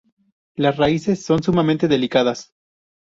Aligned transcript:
Las 0.55 0.77
raíces 0.77 1.23
son 1.23 1.43
sumamente 1.43 1.87
delicadas. 1.87 2.53